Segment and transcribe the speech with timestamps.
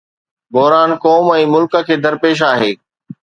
[0.55, 2.71] بحران قوم ۽ ملڪ کي درپيش آهي.